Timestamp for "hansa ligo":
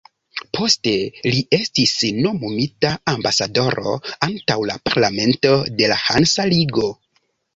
6.07-6.89